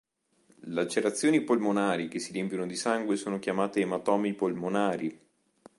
[0.61, 5.19] Lacerazioni polmonari che si riempiono di sangue sono chiamate ematomi polmonari.